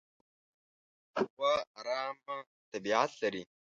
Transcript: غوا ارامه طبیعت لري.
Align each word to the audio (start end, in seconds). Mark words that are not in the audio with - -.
غوا 1.31 1.53
ارامه 1.79 2.37
طبیعت 2.71 3.11
لري. 3.21 3.43